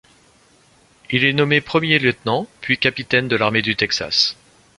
Il 1.11 1.23
est 1.25 1.31
nommé 1.31 1.61
premier 1.61 1.99
lieutenant 1.99 2.47
puis 2.61 2.79
capitaine 2.79 3.27
de 3.27 3.35
l'armée 3.35 3.61
du 3.61 3.75
Texas. 3.75 4.35